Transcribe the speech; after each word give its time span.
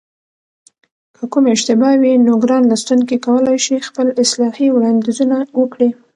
که 1.15 1.23
کومه 1.31 1.49
اشتباه 1.55 1.93
وي 2.01 2.13
نو 2.25 2.33
ګران 2.43 2.63
لوستونکي 2.69 3.17
کولای 3.25 3.57
شي 3.65 3.75
خپل 3.87 4.07
اصلاحي 4.23 4.67
وړاندیزونه 4.71 5.37
وکړي 5.59 5.89